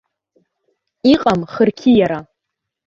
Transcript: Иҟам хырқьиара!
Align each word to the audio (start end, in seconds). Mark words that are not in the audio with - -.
Иҟам 1.11 1.41
хырқьиара! 1.51 2.19